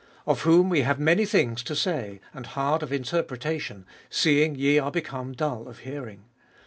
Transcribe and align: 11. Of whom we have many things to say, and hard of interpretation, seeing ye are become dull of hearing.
11. 0.25 0.31
Of 0.31 0.41
whom 0.41 0.69
we 0.69 0.81
have 0.81 0.99
many 0.99 1.25
things 1.27 1.61
to 1.61 1.75
say, 1.75 2.21
and 2.33 2.47
hard 2.47 2.81
of 2.81 2.91
interpretation, 2.91 3.85
seeing 4.09 4.55
ye 4.55 4.79
are 4.79 4.89
become 4.89 5.33
dull 5.33 5.67
of 5.67 5.81
hearing. 5.81 6.23